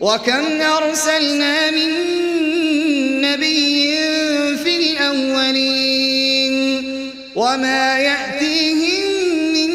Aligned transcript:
وكم 0.00 0.60
أرسلنا 0.60 1.70
من 1.70 1.90
نبي 3.20 3.96
في 4.64 4.76
الأولين 4.76 6.54
وما 7.36 7.98
يأتيهم 7.98 9.10
من 9.54 9.70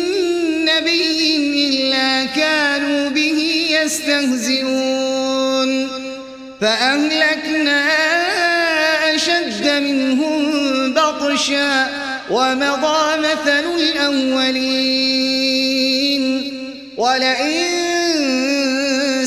نبي 0.65 1.37
إلا 1.69 2.25
كانوا 2.25 3.09
به 3.09 3.67
يستهزئون. 3.83 5.71
فأهلكنا 6.61 7.87
أشد 9.15 9.67
منهم 9.67 10.43
بطشا 10.93 11.89
ومضى 12.31 13.17
مثل 13.17 13.65
الأولين. 13.79 15.11
ولئن 16.97 17.90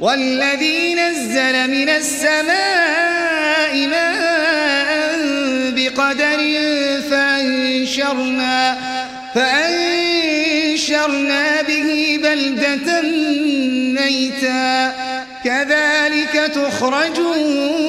والذي 0.00 0.94
نزل 0.94 1.70
من 1.70 1.88
السماء 1.88 3.86
ماء 3.86 5.18
بقدر 5.76 6.38
فأنشرنا 7.10 8.78
فأنشرنا 9.34 10.02
به 11.62 12.20
بلدة 12.22 13.02
ميتا. 14.00 14.92
كذلك 15.44 16.52
تخرجون. 16.54 17.80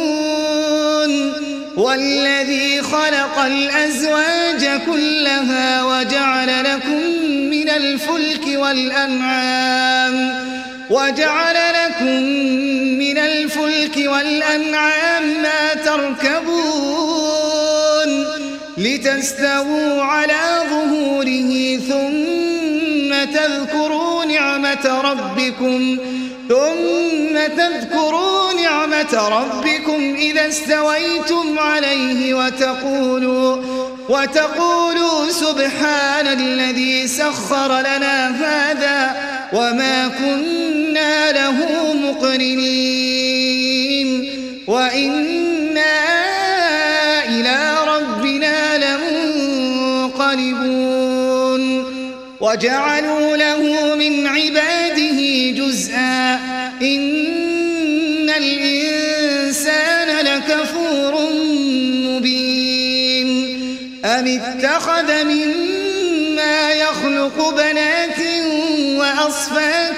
والذي 1.78 2.82
خلق 2.82 3.40
الأزواج 3.40 4.82
كلها 4.86 5.84
وجعل 5.84 6.64
لكم 6.64 7.02
من 7.50 7.70
الفلك 7.70 8.48
والأنعام. 8.60 10.51
وجعل 10.92 11.56
لكم 11.56 12.24
من 13.00 13.18
الفلك 13.18 13.98
والأنعام 13.98 15.42
ما 15.42 15.74
تركبون 15.86 17.32
لتستووا 18.78 20.04
على 20.04 20.64
ظهوره 20.70 21.80
ثم 21.90 23.32
تذكروا 23.34 24.26
نعمة 24.26 25.02
ربكم 25.02 25.98
ثم 26.50 27.40
تذكروا 27.58 28.54
نعمة 28.54 29.28
ربكم 29.30 30.16
إذا 30.16 30.48
استويتم 30.48 31.60
عليه 31.60 32.34
وتقولوا 32.34 33.58
وتقولوا 34.10 35.30
سبحان 35.30 36.28
الذي 36.28 37.08
سخر 37.08 37.80
لنا 37.80 38.30
هذا 38.30 39.16
وما 39.54 40.08
كنا 40.08 40.81
مقرنين. 42.12 44.08
وإنا 44.68 46.00
إلى 47.24 47.76
ربنا 47.88 48.78
لمنقلبون. 49.98 50.42
وجعلوا 52.42 53.38
له 53.38 53.96
من 53.96 54.28
عباده 54.28 55.52
جزءا. 55.52 56.40
إن 56.82 58.30
الإنسان 58.30 60.26
لكفور 60.26 61.30
مبين. 62.08 63.30
أم 64.06 64.28
اتخذ 64.28 65.24
مما 65.24 66.72
يخلق 66.72 67.50
بنات 67.50 68.20
وأصفاكم 68.98 69.91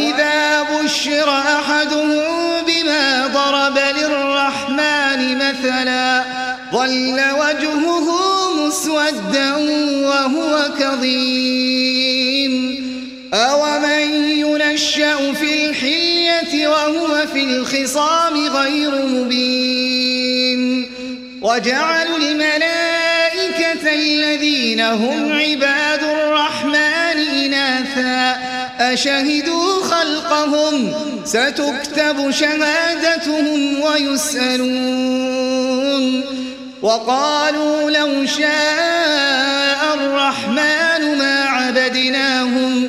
وإذا 0.00 0.62
بشر 0.62 1.28
أحدهم 1.30 2.64
بما 2.66 3.26
ضرب 3.26 3.78
للرحمن 3.96 5.38
مثلا 5.38 6.24
ظل 6.72 7.20
وجهه 7.40 8.08
مسودا 8.54 9.56
وهو 10.06 10.68
كظيم 10.80 12.52
أومن 13.34 14.28
ينشأ 14.28 15.32
في 15.32 15.68
الحلية 15.68 16.68
وهو 16.68 17.26
في 17.32 17.42
الخصام 17.42 18.46
غير 18.46 19.06
مبين 19.06 20.86
وجعلوا 21.42 22.18
الملائكة 22.18 23.94
الذين 23.94 24.80
هم 24.80 25.32
عباد 25.32 25.79
أشهدوا 28.92 29.82
خلقهم 29.82 30.92
ستكتب 31.24 32.30
شهادتهم 32.30 33.80
ويسألون. 33.80 35.30
وقالوا 36.82 37.90
لو 37.90 38.26
شاء 38.26 39.94
الرحمن 39.94 41.18
ما 41.18 41.44
عبدناهم 41.44 42.88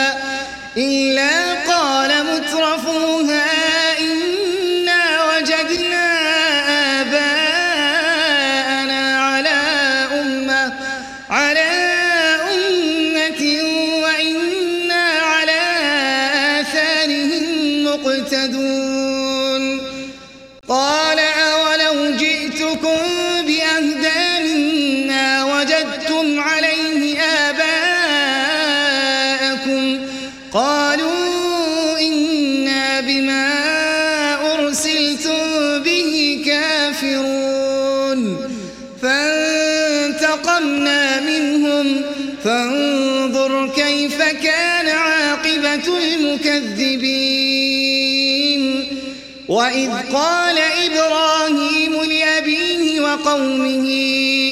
وإذ 49.61 49.91
قال 50.13 50.57
إبراهيم 50.57 52.03
لأبيه 52.03 53.01
وقومه 53.01 53.87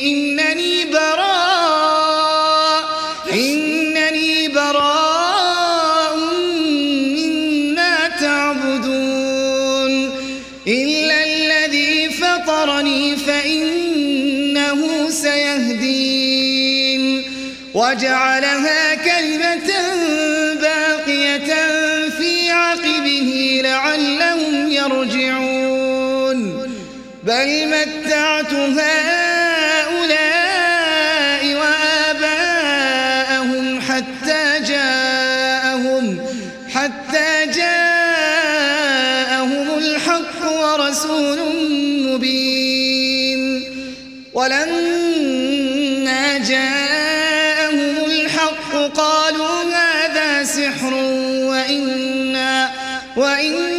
إنني 0.03 0.85
براء 0.85 2.83
إنني 3.33 4.47
براء 4.47 6.15
مما 7.17 8.07
تعبدون 8.21 9.91
إلا 10.67 11.23
الذي 11.23 12.09
فطرني 12.09 13.15
فإنه 13.15 15.09
سيهدين 15.09 16.79
وجعلها 17.73 18.95
كلمة 18.95 19.78
بل 27.49 27.67
متعت 27.67 28.53
هؤلاء 28.53 29.41
وآباءهم 32.21 33.01
حتى 33.81 34.59
جاءهم 34.67 36.19
حتى 36.73 37.45
جاءهم 37.55 38.87
الحق 39.77 40.51
ورسول 40.51 41.39
مبين. 42.05 43.63
ولما 44.33 45.57
جاءهم 46.37 48.05
الحق 48.05 48.75
قالوا 48.95 49.63
هذا 49.63 50.43
سحر 50.43 50.93
وإنا 51.43 52.71
وإنا 53.17 53.78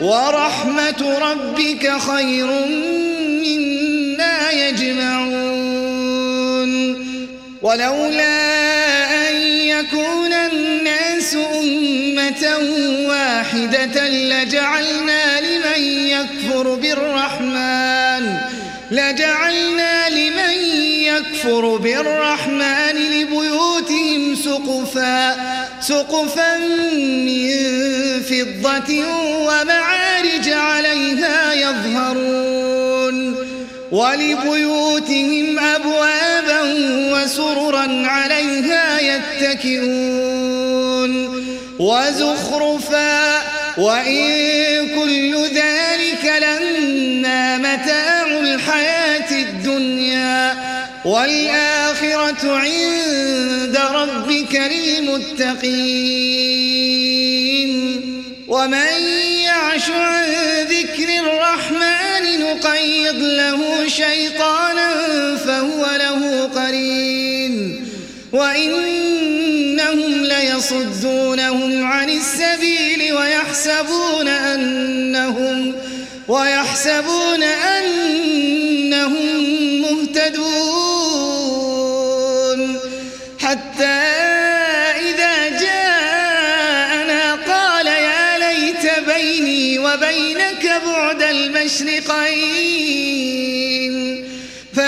ورحمة 0.00 1.18
ربك 1.18 1.92
خير 1.98 2.46
مما 3.44 4.50
يجمعون. 4.50 5.50
ولولا 7.62 8.50
أن 9.28 9.36
يكون 9.46 10.32
الناس 10.32 11.36
أمة 11.36 12.58
واحدة 13.08 14.08
لجعلنا 14.08 15.40
لمن 15.40 15.82
يكفر 16.08 16.74
بالرحمن 16.74 18.38
لجعلنا 18.90 20.08
لمن 20.08 20.54
يكفر 21.00 21.76
بالرحمن 21.76 22.94
لبيوتهم 22.94 24.34
سقفا 24.34 25.36
سقفا 25.80 26.58
من 26.98 27.50
فضة 28.22 29.04
ومعارج 30.40 30.52
عليها 30.52 31.52
يظهرون 31.52 33.34
ولبيوتهم 33.92 35.58
أبوابا 35.58 36.60
وسررا 37.12 38.06
عليها 38.06 39.00
يتكئون 39.00 40.30
وزخرفا 41.78 43.42
وإن 43.78 44.88
كل 44.88 45.36
ذلك 45.54 46.32
لما 46.42 47.58
متاع 47.58 48.26
الحياة 48.26 49.30
الدنيا 49.30 50.56
والآخرة 51.04 52.56
عند 52.56 53.78
ربك 53.94 54.60
للمتقين. 54.72 56.10
ومن 58.50 59.19
عن 59.92 60.26
ذكر 60.68 61.08
الرحمن 61.18 62.40
نقيض 62.40 63.16
له 63.16 63.88
شيطانا 63.88 64.90
فهو 65.36 65.86
له 65.96 66.50
قرين. 66.54 67.86
وإنهم 68.32 70.24
ليصدونهم 70.24 71.84
عن 71.84 72.10
السبيل 72.10 73.12
ويحسبون 73.12 74.28
أنهم 74.28 75.74
ويحسبون 76.28 77.42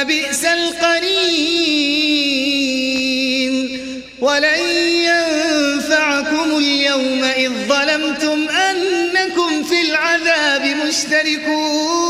فبئس 0.02 0.44
القرين. 0.44 1.82
ولن 4.20 4.60
ينفعكم 5.10 6.58
اليوم 6.58 7.24
إذ 7.24 7.50
ظلمتم 7.68 8.48
أنكم 8.48 9.62
في 9.62 9.80
العذاب 9.80 10.64
مشتركون. 10.86 12.02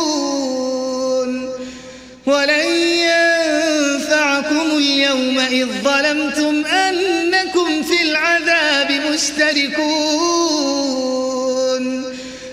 ولن 2.27 2.69
ينفعكم 3.13 4.67
اليوم 4.77 5.39
إذ 5.39 5.67
ظلمتم 5.85 6.65
أنكم 6.67 7.83
في 7.83 8.03
العذاب 8.03 8.91
مشتركون. 9.13 10.23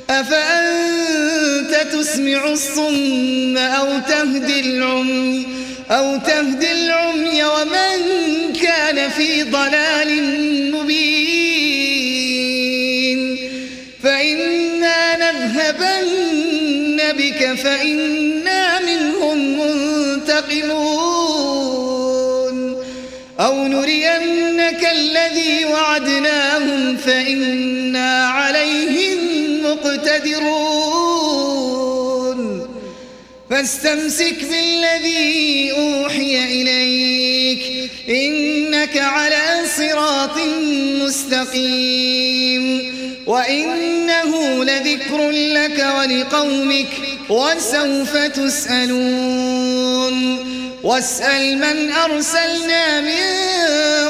أفأنت 0.10 0.49
تسمع 2.40 2.52
الصم 2.52 3.58
أو 3.58 4.00
تهدي 4.00 4.60
العمي 4.60 5.48
أو 5.92 6.18
تهدي 6.18 6.72
العمي 6.72 7.44
ومن 7.44 8.00
كان 8.62 9.10
في 9.10 9.44
ضلال 9.44 10.72
مبين 10.72 11.60
فإنا 14.04 15.32
نذهبن 15.32 16.98
بك 17.18 17.54
فإنا 17.54 18.80
منهم 18.80 19.60
منتقمون 19.60 20.80
أو 23.40 23.68
نرينك 23.68 24.90
الذي 24.92 25.66
وعدناهم 25.66 26.98
فإنا 26.98 28.26
عليهم 28.26 29.18
مقتدرون 29.64 30.79
فاستمسك 33.60 34.36
بالذي 34.44 35.72
أوحي 35.72 36.44
إليك 36.44 37.90
إنك 38.10 38.98
على 38.98 39.62
صراط 39.78 40.38
مستقيم 41.04 42.64
وإنه 43.28 44.64
لذكر 44.64 45.30
لك 45.32 45.86
ولقومك 45.98 46.88
وسوف 47.30 48.18
تسألون 48.18 49.50
واسأل 50.84 51.58
من 51.58 51.92
أرسلنا 51.92 53.02
من 53.02 53.24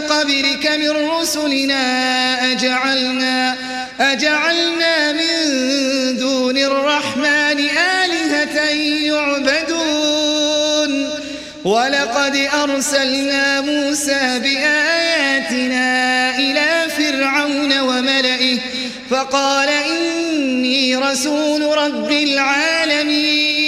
قبلك 0.09 0.71
من 0.79 0.89
رسلنا 0.89 2.51
أجعلنا 2.51 3.55
أجعلنا 3.99 5.11
من 5.11 6.17
دون 6.17 6.57
الرحمن 6.57 7.08
ولقد 11.65 12.49
أرسلنا 12.63 13.61
موسى 13.61 14.39
بآياتنا 14.39 16.37
إلى 16.37 16.87
فرعون 16.97 17.79
وملئه 17.79 18.57
فقال 19.09 19.69
إني 19.69 20.95
رسول 20.95 21.77
رب 21.77 22.11
العالمين. 22.11 23.58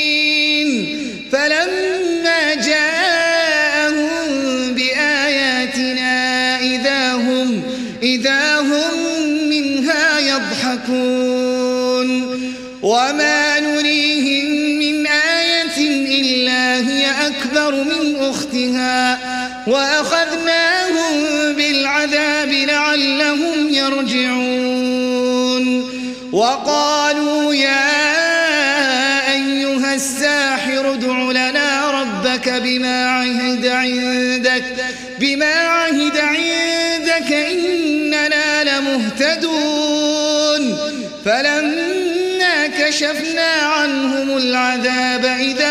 هي 16.89 17.27
أكبر 17.27 17.75
من 17.75 18.15
أختها 18.19 19.19
وأخذناهم 19.67 21.13
بالعذاب 21.53 22.51
لعلهم 22.51 23.69
يرجعون. 23.69 25.31
وقالوا 26.31 27.53
يا 27.53 27.91
أيها 29.33 29.95
الساحر 29.95 30.93
ادع 30.93 31.31
لنا 31.31 31.91
ربك 32.01 32.50
بما 32.50 33.09
عهد 33.09 33.65
عندك 33.65 34.63
بما 35.19 35.53
عهد 35.53 36.17
عندك 36.17 37.31
إننا 37.31 38.63
لمهتدون. 38.63 40.11
فلما 41.25 42.67
كشفنا 42.79 43.51
عنهم 43.51 44.38
العذاب 44.38 45.25
إذا 45.25 45.70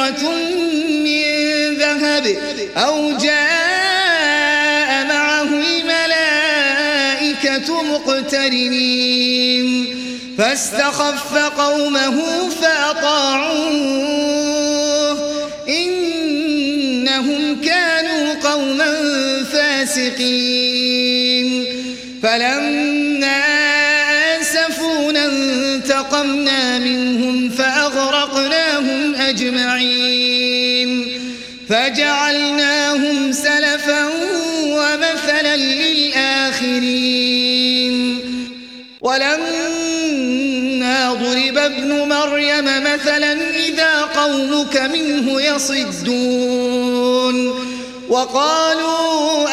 أسورة 0.00 0.32
من 1.04 1.22
ذهب 1.76 2.36
أو 2.76 3.12
جاء 3.18 5.06
معه 5.06 5.42
الملائكة 5.88 6.62
مقترنين. 7.82 9.68
فاستخف 10.38 11.34
قومه 11.36 12.48
فأطاعوه. 12.62 13.60
إنهم 15.68 17.60
كانوا 17.64 18.34
قوما 18.50 18.96
فاسقين. 19.52 21.00
فلما 22.22 23.40
آسفونا 24.40 25.24
انتقمنا 25.26 26.78
منهم 26.78 27.50
فأغرقناهم 27.50 29.14
أجمعين. 29.14 29.89
فجعلناهم 31.70 33.32
سلفا 33.32 34.04
ومثلا 34.66 35.56
للآخرين. 35.56 36.90
ولما 39.00 41.12
ضرب 41.12 41.58
ابن 41.58 42.08
مريم 42.08 42.64
مثلا 42.64 43.32
إذا 43.68 44.00
قومك 44.00 44.76
منه 44.76 45.42
يصدون. 45.42 47.36
وقالوا 48.08 49.48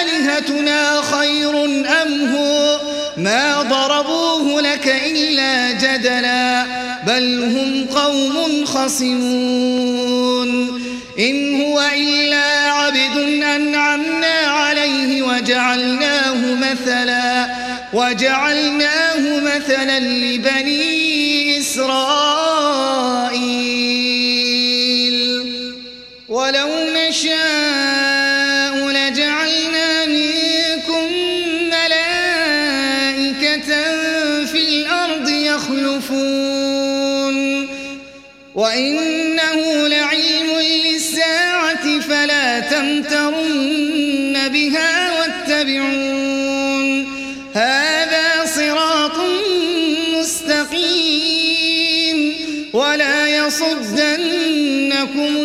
آلهتنا 0.00 1.02
خير 1.02 1.64
أم 2.02 2.34
هو؟ 2.34 2.80
ما 3.16 3.62
ضربوه 3.62 4.60
لك 4.60 5.00
إلا 5.06 5.72
جدلا 5.72 6.66
بل 7.06 7.44
هم 7.44 7.86
قوم 7.94 8.64
خصمون. 8.64 9.81
إن 11.22 11.60
هو 11.60 11.80
إلا 11.80 12.72
عبد 12.72 13.16
أنعمنا 13.42 14.40
عليه 14.40 15.22
وجعلناه 15.22 16.54
مثلا 16.54 17.48
وجعلناه 17.92 19.40
مثلا 19.40 20.00
لبني 20.00 21.58
إسرائيل. 21.58 22.72
ولو 26.28 26.68
نشاء 26.96 28.74
لجعلنا 28.88 30.06
منكم 30.06 31.12
ملائكة 31.66 32.10
في 34.46 34.58
الأرض 34.68 35.28
يخلفون. 35.28 36.32
وإنه 38.54 39.88
لعلم 39.88 40.50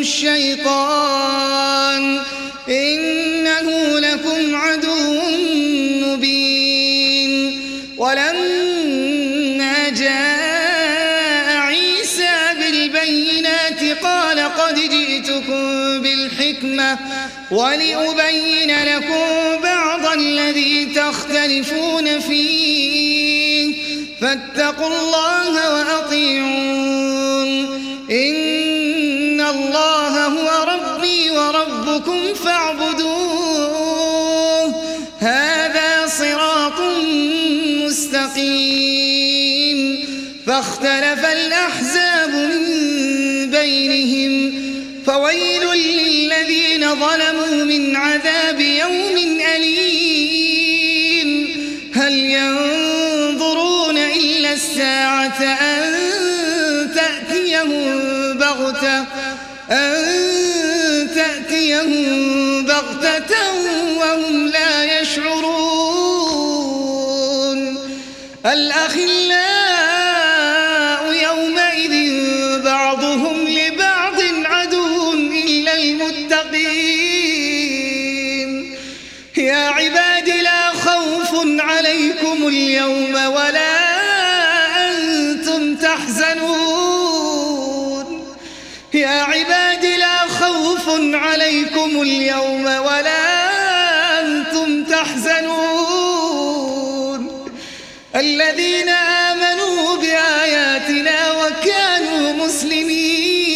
الشيطان 0.07 2.03
إنه 2.69 3.99
لكم 3.99 4.55
عدو 4.55 5.21
مبين. 6.05 7.61
ولما 7.97 9.89
جاء 9.89 11.57
عيسى 11.57 12.37
بالبينات 12.59 13.83
قال 14.03 14.39
قد 14.39 14.75
جئتكم 14.75 16.01
بالحكمة 16.01 16.99
ولأبين 17.51 18.83
لكم 18.83 19.61
بعض 19.63 20.05
الذي 20.17 20.85
تختلفون 20.85 22.19
فيه. 22.19 23.73
فاتقوا 24.21 24.87
الله 24.87 25.73
وأطيعون. 25.73 27.49
إن 28.11 28.66
وربكم 31.97 32.33
فاعبدوه. 32.33 33.87
هذا 35.19 36.07
صراط 36.07 36.81
مستقيم. 37.85 39.79
فاختلف 40.47 41.25
الأحزاب 41.25 42.29
من 42.29 43.49
بينهم. 43.49 44.53
فويل 45.05 45.63
للذين 45.73 46.95
ظلموا 46.95 47.63
من 47.65 47.95
عذاب 47.95 48.59
يوم 48.59 49.41
أليم. 49.55 51.29
هل 51.95 52.13
ينظرون 52.13 53.97
إلا 53.97 54.53
الساعة 54.53 55.43
أن 55.43 55.93
تأتيهم 56.95 58.03
بغتة 58.37 59.05
أن 59.71 60.16
تأتيهم 61.77 62.26
أنتم 91.87 92.01
اليوم 92.01 92.65
ولا 92.65 94.19
أنتم 94.19 94.83
تحزنون. 94.83 96.17
الذين 98.15 98.89
آمنوا 98.89 99.95
بآياتنا 99.97 101.31
وكانوا 101.31 102.45
مسلمين. 102.45 103.47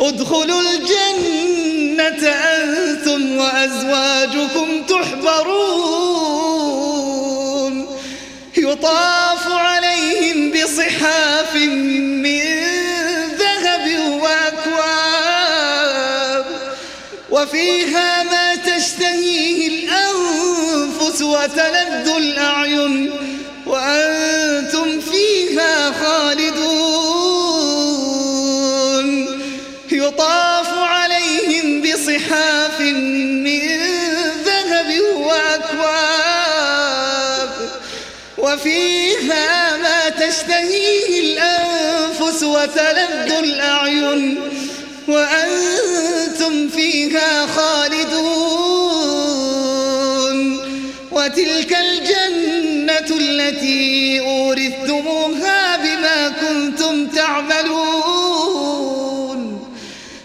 ادخلوا 0.00 0.62
الجنة 0.62 2.28
أنتم 2.28 3.36
وأزواجكم 3.38 4.82
تحبرون. 4.88 6.18
يطاف 8.56 9.52
عليهم 9.52 10.52
بصحاب 10.52 11.27
وفيها 17.48 18.22
ما 18.22 18.54
تشتهيه 18.54 19.68
الأنفس 19.68 21.22
وتلذ 21.22 22.08
الأعين 22.16 23.12
وأنتم 23.66 25.00
فيها 25.00 25.92
خالدون. 25.92 26.68
يطاف 29.92 30.68
عليهم 30.78 31.82
بصحاف 31.82 32.80
من 32.80 33.60
ذهب 34.44 35.00
وأكواب. 35.16 36.30
وفيها 38.38 39.76
ما 39.76 40.08
تشتهيه 40.08 41.20
الأنفس 41.20 42.42
وتلذ 42.42 43.32
الأعين 43.32 44.40
وأنتم 45.08 45.77
فيها 46.68 47.46
خالدون. 47.46 48.78
وتلك 51.12 51.76
الجنة 51.78 53.16
التي 53.20 54.20
أورثتموها 54.20 55.76
بما 55.76 56.28
كنتم 56.28 57.06
تعملون. 57.06 58.48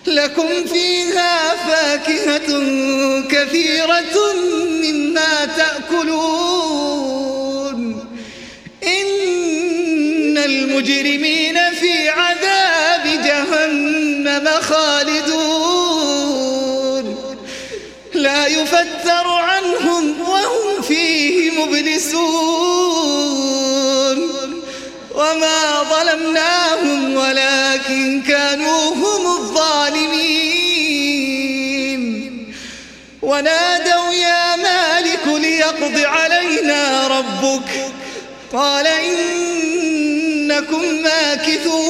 لكم 0.08 0.66
فيها 0.74 1.56
فاكهة 1.68 2.48
كثيرة 3.30 4.34
مما 4.84 5.46
تأكلون. 5.58 7.04
إن 8.84 10.38
المجرمين 10.38 11.43
ولكن 27.84 28.22
كانوا 28.22 28.96
هم 28.96 29.26
الظالمين. 29.38 30.64
ونادوا 33.22 34.14
يا 34.14 34.56
مالك 34.56 35.28
ليقض 35.28 35.98
علينا 36.06 37.08
ربك. 37.08 37.92
قال 38.54 38.88
إنكم 38.88 40.82
ماكثون. 41.04 41.84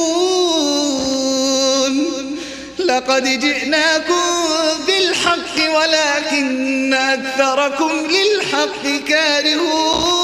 لقد 2.78 3.24
جئناكم 3.40 4.22
بالحق 4.86 5.74
ولكن 5.74 6.94
أكثركم 6.94 7.90
للحق 7.90 8.86
كارهون. 9.08 10.23